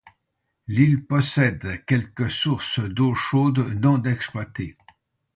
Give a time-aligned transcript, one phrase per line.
[0.67, 4.73] L'île possède quelques sources d'eau chaude, non exploitées.